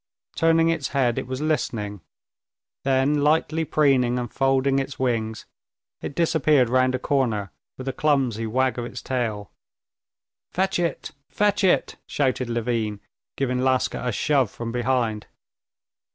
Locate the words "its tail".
8.85-9.51